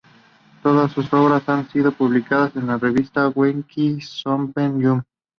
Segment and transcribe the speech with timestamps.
[0.63, 5.05] Todas sus obras han sido publicadas en la revista Weekly Shonen Jump.